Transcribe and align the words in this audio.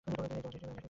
তিনি 0.05 0.13
এই 0.21 0.27
জগৎ 0.31 0.51
সৃষ্টি 0.51 0.59
করেন। 0.65 0.77